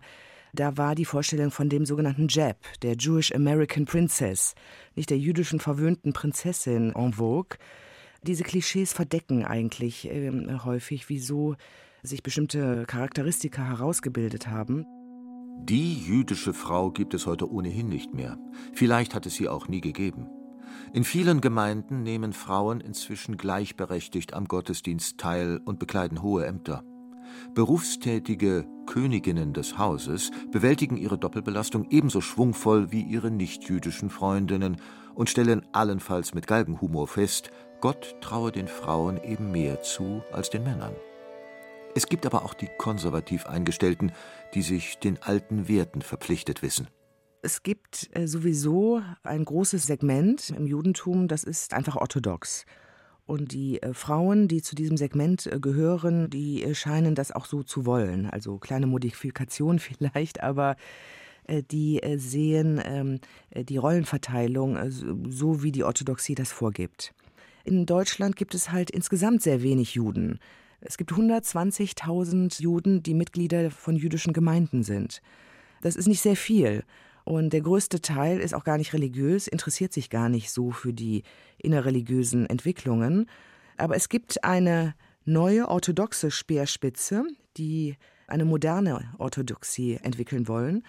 da 0.54 0.78
war 0.78 0.96
die 0.96 1.06
Vorstellung 1.06 1.52
von 1.52 1.70
dem 1.70 1.86
sogenannten 1.86 2.28
Jeb, 2.28 2.58
der 2.82 2.96
Jewish 2.96 3.34
American 3.34 3.86
Princess, 3.86 4.54
nicht 4.96 5.10
der 5.10 5.18
jüdischen 5.18 5.60
verwöhnten 5.60 6.14
Prinzessin 6.14 6.94
en 6.96 7.14
vogue. 7.14 7.58
Diese 8.24 8.44
Klischees 8.44 8.94
verdecken 8.94 9.46
eigentlich 9.46 10.10
äh, 10.10 10.32
häufig, 10.64 11.10
wieso 11.10 11.56
sich 12.04 12.24
bestimmte 12.24 12.86
Charakteristika 12.86 13.64
herausgebildet 13.64 14.48
haben. 14.48 14.86
Die 15.64 15.94
jüdische 15.94 16.54
Frau 16.54 16.92
gibt 16.92 17.14
es 17.14 17.28
heute 17.28 17.52
ohnehin 17.52 17.88
nicht 17.88 18.14
mehr. 18.14 18.38
Vielleicht 18.74 19.14
hat 19.14 19.26
es 19.26 19.36
sie 19.36 19.48
auch 19.48 19.68
nie 19.68 19.82
gegeben. 19.82 20.28
In 20.94 21.04
vielen 21.04 21.42
Gemeinden 21.42 22.04
nehmen 22.04 22.34
Frauen 22.34 22.82
inzwischen 22.82 23.38
gleichberechtigt 23.38 24.34
am 24.34 24.48
Gottesdienst 24.48 25.18
teil 25.18 25.62
und 25.64 25.80
bekleiden 25.80 26.22
hohe 26.22 26.46
Ämter. 26.46 26.84
Berufstätige 27.54 28.66
Königinnen 28.86 29.54
des 29.54 29.78
Hauses 29.78 30.32
bewältigen 30.52 30.98
ihre 30.98 31.18
Doppelbelastung 31.18 31.88
ebenso 31.90 32.22
schwungvoll 32.22 32.92
wie 32.92 33.02
ihre 33.02 33.32
nichtjüdischen 33.32 34.10
Freundinnen 34.10 34.78
und 35.16 35.30
stellen 35.30 35.66
allenfalls 35.72 36.34
mit 36.34 36.48
Galgenhumor 36.48 37.08
fest, 37.08 37.52
Gott 37.82 38.16
traue 38.22 38.52
den 38.52 38.68
Frauen 38.68 39.22
eben 39.24 39.52
mehr 39.52 39.82
zu 39.82 40.22
als 40.32 40.50
den 40.50 40.64
Männern. 40.64 40.94
Es 41.96 42.08
gibt 42.08 42.26
aber 42.26 42.46
auch 42.46 42.54
die 42.54 42.70
konservativ 42.78 43.46
Eingestellten, 43.48 44.12
die 44.54 44.62
sich 44.62 45.00
den 45.00 45.22
alten 45.22 45.68
Werten 45.68 46.02
verpflichtet 46.02 46.62
wissen. 46.62 46.88
Es 47.44 47.64
gibt 47.64 48.10
äh, 48.14 48.28
sowieso 48.28 49.02
ein 49.24 49.44
großes 49.44 49.88
Segment 49.88 50.52
im 50.52 50.68
Judentum, 50.68 51.28
das 51.28 51.44
ist 51.44 51.74
einfach 51.74 51.96
orthodox. 51.96 52.66
Und 53.32 53.54
die 53.54 53.82
äh, 53.82 53.94
Frauen, 53.94 54.50
die 54.50 54.62
zu 54.62 54.76
diesem 54.76 54.98
Segment 54.98 55.48
äh, 55.48 55.58
gehören, 55.62 56.30
die 56.30 56.64
äh, 56.64 56.76
scheinen 56.76 57.16
das 57.16 57.32
auch 57.32 57.46
so 57.46 57.64
zu 57.64 57.86
wollen. 57.86 58.30
Also 58.30 58.58
kleine 58.58 58.88
Modifikation 58.88 59.80
vielleicht, 59.88 60.44
aber 60.44 60.76
die 61.72 62.00
sehen 62.18 62.80
ähm, 62.86 63.20
äh, 63.50 63.64
die 63.64 63.78
Rollenverteilung 63.78 64.78
so, 65.30 65.64
wie 65.64 65.72
die 65.72 65.84
Orthodoxie 65.84 66.36
das 66.36 66.52
vorgibt. 66.52 67.14
In 67.64 67.86
Deutschland 67.86 68.36
gibt 68.36 68.54
es 68.54 68.72
halt 68.72 68.92
insgesamt 68.92 69.42
sehr 69.42 69.64
wenig 69.64 69.96
Juden. 69.96 70.40
Es 70.82 70.98
gibt 70.98 71.12
120.000 71.12 72.62
Juden, 72.62 73.02
die 73.02 73.14
Mitglieder 73.14 73.72
von 73.72 73.96
jüdischen 73.96 74.34
Gemeinden 74.34 74.84
sind. 74.84 75.22
Das 75.82 75.96
ist 75.96 76.08
nicht 76.08 76.22
sehr 76.22 76.36
viel. 76.36 76.84
Und 77.32 77.54
der 77.54 77.62
größte 77.62 78.02
Teil 78.02 78.42
ist 78.42 78.54
auch 78.54 78.66
gar 78.66 78.78
nicht 78.78 78.92
religiös, 78.92 79.48
interessiert 79.48 79.94
sich 79.94 80.10
gar 80.10 80.28
nicht 80.28 80.52
so 80.52 80.72
für 80.72 80.92
die 80.92 81.24
innerreligiösen 81.60 82.46
Entwicklungen. 82.46 83.26
Aber 83.78 83.96
es 83.96 84.10
gibt 84.10 84.44
eine 84.44 84.96
neue 85.24 85.70
orthodoxe 85.70 86.30
Speerspitze, 86.30 87.24
die 87.56 87.96
eine 88.28 88.44
moderne 88.44 89.14
Orthodoxie 89.18 89.98
entwickeln 90.04 90.50
wollen. 90.50 90.84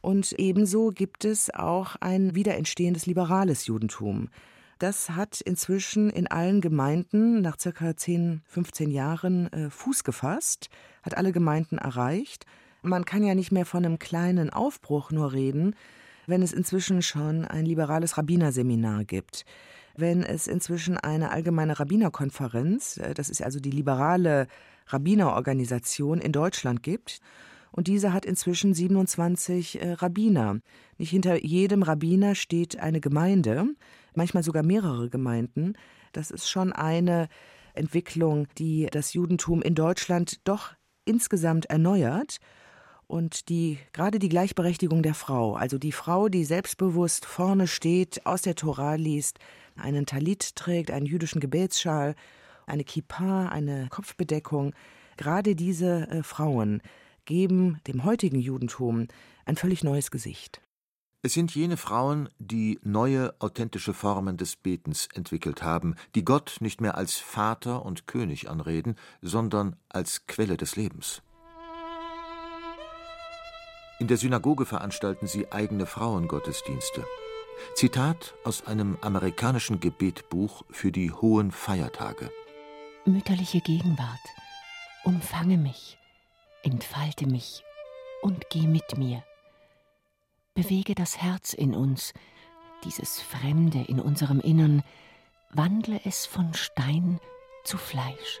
Und 0.00 0.32
ebenso 0.38 0.92
gibt 0.92 1.26
es 1.26 1.52
auch 1.52 1.96
ein 1.96 2.34
wiederentstehendes 2.34 3.04
liberales 3.04 3.66
Judentum. 3.66 4.30
Das 4.78 5.10
hat 5.10 5.42
inzwischen 5.42 6.08
in 6.08 6.26
allen 6.26 6.62
Gemeinden 6.62 7.42
nach 7.42 7.60
circa 7.60 7.94
10, 7.94 8.40
15 8.46 8.90
Jahren 8.90 9.52
äh, 9.52 9.68
Fuß 9.68 10.04
gefasst, 10.04 10.70
hat 11.02 11.18
alle 11.18 11.32
Gemeinden 11.32 11.76
erreicht. 11.76 12.46
Man 12.82 13.04
kann 13.04 13.24
ja 13.24 13.34
nicht 13.34 13.52
mehr 13.52 13.66
von 13.66 13.84
einem 13.84 13.98
kleinen 13.98 14.50
Aufbruch 14.50 15.10
nur 15.10 15.32
reden, 15.32 15.74
wenn 16.26 16.42
es 16.42 16.52
inzwischen 16.52 17.02
schon 17.02 17.44
ein 17.44 17.64
liberales 17.64 18.18
Rabbinerseminar 18.18 19.04
gibt 19.04 19.44
wenn 19.96 20.22
es 20.22 20.46
inzwischen 20.46 20.96
eine 20.96 21.30
allgemeine 21.30 21.78
Rabbinerkonferenz, 21.78 22.98
äh, 22.98 23.14
das 23.14 23.28
ist 23.28 23.42
also 23.42 23.60
die 23.60 23.70
liberale 23.70 24.46
Rabbinerorganisation 24.88 26.20
in 26.20 26.32
Deutschland 26.32 26.82
gibt. 26.82 27.20
Und 27.70 27.86
diese 27.86 28.12
hat 28.12 28.26
inzwischen 28.26 28.74
27 28.74 29.80
äh, 29.80 29.92
Rabbiner. 29.92 30.60
Nicht 30.98 31.10
hinter 31.10 31.42
jedem 31.42 31.82
Rabbiner 31.82 32.34
steht 32.34 32.78
eine 32.78 33.00
Gemeinde, 33.00 33.66
manchmal 34.14 34.42
sogar 34.42 34.62
mehrere 34.62 35.08
Gemeinden. 35.08 35.74
Das 36.12 36.30
ist 36.30 36.50
schon 36.50 36.72
eine 36.72 37.28
Entwicklung, 37.74 38.46
die 38.58 38.88
das 38.90 39.14
Judentum 39.14 39.62
in 39.62 39.74
Deutschland 39.74 40.40
doch 40.44 40.72
insgesamt 41.06 41.66
erneuert 41.66 42.38
und 43.12 43.50
die 43.50 43.78
gerade 43.92 44.18
die 44.18 44.30
Gleichberechtigung 44.30 45.02
der 45.02 45.12
Frau, 45.12 45.54
also 45.54 45.76
die 45.76 45.92
Frau, 45.92 46.30
die 46.30 46.46
selbstbewusst 46.46 47.26
vorne 47.26 47.66
steht, 47.66 48.24
aus 48.24 48.40
der 48.40 48.54
Tora 48.54 48.94
liest, 48.94 49.38
einen 49.76 50.06
Talit 50.06 50.56
trägt, 50.56 50.90
einen 50.90 51.04
jüdischen 51.04 51.38
Gebetsschal, 51.38 52.14
eine 52.64 52.84
Kippa, 52.84 53.48
eine 53.48 53.88
Kopfbedeckung, 53.90 54.72
gerade 55.18 55.54
diese 55.54 56.08
äh, 56.08 56.22
Frauen 56.22 56.80
geben 57.26 57.80
dem 57.86 58.04
heutigen 58.04 58.40
Judentum 58.40 59.08
ein 59.44 59.56
völlig 59.56 59.84
neues 59.84 60.10
Gesicht. 60.10 60.62
Es 61.20 61.34
sind 61.34 61.54
jene 61.54 61.76
Frauen, 61.76 62.30
die 62.38 62.80
neue, 62.82 63.34
authentische 63.40 63.92
Formen 63.92 64.38
des 64.38 64.56
Betens 64.56 65.08
entwickelt 65.12 65.62
haben, 65.62 65.96
die 66.14 66.24
Gott 66.24 66.56
nicht 66.60 66.80
mehr 66.80 66.96
als 66.96 67.18
Vater 67.18 67.84
und 67.84 68.06
König 68.06 68.48
anreden, 68.48 68.96
sondern 69.20 69.76
als 69.90 70.26
Quelle 70.26 70.56
des 70.56 70.76
Lebens. 70.76 71.22
In 74.02 74.08
der 74.08 74.16
Synagoge 74.16 74.66
veranstalten 74.66 75.28
sie 75.28 75.52
eigene 75.52 75.86
Frauengottesdienste. 75.86 77.06
Zitat 77.76 78.34
aus 78.42 78.66
einem 78.66 78.98
amerikanischen 79.00 79.78
Gebetbuch 79.78 80.64
für 80.70 80.90
die 80.90 81.12
hohen 81.12 81.52
Feiertage. 81.52 82.28
Mütterliche 83.04 83.60
Gegenwart, 83.60 84.18
umfange 85.04 85.56
mich, 85.56 85.98
entfalte 86.64 87.28
mich 87.28 87.62
und 88.22 88.50
geh 88.50 88.66
mit 88.66 88.98
mir. 88.98 89.22
Bewege 90.54 90.96
das 90.96 91.18
Herz 91.18 91.52
in 91.52 91.72
uns, 91.72 92.12
dieses 92.82 93.20
Fremde 93.20 93.84
in 93.86 94.00
unserem 94.00 94.40
Innern, 94.40 94.82
wandle 95.50 96.00
es 96.04 96.26
von 96.26 96.54
Stein 96.54 97.20
zu 97.62 97.78
Fleisch. 97.78 98.40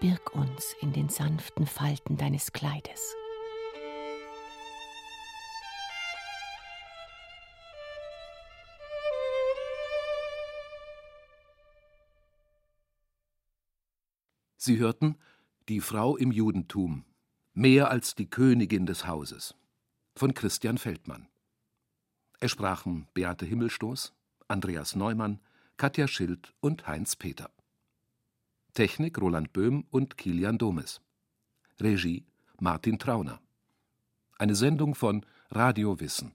Birg 0.00 0.34
uns 0.34 0.74
in 0.80 0.92
den 0.92 1.10
sanften 1.10 1.64
Falten 1.64 2.16
deines 2.16 2.52
Kleides. 2.52 3.14
Sie 14.64 14.78
hörten 14.78 15.16
Die 15.68 15.80
Frau 15.80 16.16
im 16.16 16.30
Judentum, 16.30 17.04
mehr 17.52 17.90
als 17.90 18.14
die 18.14 18.30
Königin 18.30 18.86
des 18.86 19.08
Hauses 19.08 19.56
von 20.14 20.34
Christian 20.34 20.78
Feldmann. 20.78 21.26
Es 22.38 22.52
sprachen 22.52 23.08
Beate 23.12 23.44
Himmelstoß, 23.44 24.14
Andreas 24.46 24.94
Neumann, 24.94 25.40
Katja 25.78 26.06
Schild 26.06 26.54
und 26.60 26.86
Heinz 26.86 27.16
Peter. 27.16 27.50
Technik 28.72 29.20
Roland 29.20 29.52
Böhm 29.52 29.84
und 29.90 30.16
Kilian 30.16 30.58
Domes. 30.58 31.00
Regie 31.80 32.24
Martin 32.60 33.00
Trauner. 33.00 33.40
Eine 34.38 34.54
Sendung 34.54 34.94
von 34.94 35.26
Radio 35.50 35.98
Wissen. 35.98 36.30